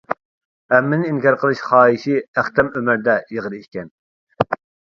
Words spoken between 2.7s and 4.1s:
ئۆمەردە ئېغىر ئىكەن.